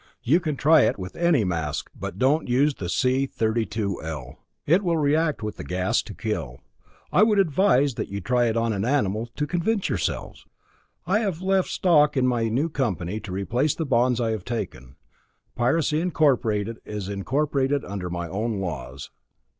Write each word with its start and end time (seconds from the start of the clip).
You 0.23 0.39
can 0.39 0.55
try 0.57 0.81
it 0.81 0.97
with 0.97 1.15
any 1.15 1.43
mask 1.43 1.91
but 1.93 2.17
don't 2.17 2.49
use 2.49 2.73
the 2.73 2.89
C 2.89 3.27
32L. 3.27 4.33
It 4.65 4.81
will 4.83 4.97
react 4.97 5.43
with 5.43 5.57
the 5.57 5.63
gas 5.63 6.01
to 6.01 6.15
kill. 6.15 6.59
I 7.11 7.21
would 7.21 7.37
advise 7.37 7.93
that 7.93 8.07
you 8.07 8.19
try 8.19 8.47
it 8.47 8.57
on 8.57 8.73
an 8.73 8.83
animal 8.83 9.27
to 9.35 9.45
convince 9.45 9.89
yourselves. 9.89 10.47
I 11.05 11.19
have 11.19 11.43
left 11.43 11.69
stock 11.69 12.17
in 12.17 12.25
my 12.25 12.49
new 12.49 12.67
company 12.67 13.19
to 13.19 13.31
replace 13.31 13.75
the 13.75 13.85
bonds 13.85 14.19
I 14.19 14.31
have 14.31 14.43
taken. 14.43 14.95
Piracy 15.55 16.01
Incorporated 16.01 16.79
is 16.83 17.07
incorporated 17.07 17.85
under 17.85 18.09
my 18.09 18.27
own 18.27 18.59
laws. 18.59 19.11